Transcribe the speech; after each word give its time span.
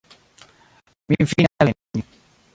-Mi 1.07 1.15
finfine 1.19 1.47
alvenis 1.59 2.09